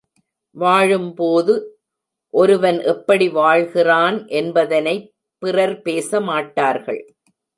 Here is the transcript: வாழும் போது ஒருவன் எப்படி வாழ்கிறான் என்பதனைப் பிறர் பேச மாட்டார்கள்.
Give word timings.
வாழும் 0.55 1.13
போது 1.13 1.53
ஒருவன் 2.33 2.79
எப்படி 2.85 3.27
வாழ்கிறான் 3.29 4.27
என்பதனைப் 4.33 5.07
பிறர் 5.41 5.81
பேச 5.81 6.21
மாட்டார்கள். 6.21 7.01